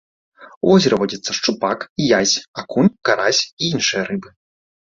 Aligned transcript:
У 0.67 0.69
возеры 0.71 0.95
водзяцца 1.01 1.31
шчупак, 1.41 1.79
язь, 2.19 2.35
акунь, 2.63 2.91
карась 3.11 3.43
і 3.61 3.71
іншыя 3.73 4.03
рыбы. 4.13 4.29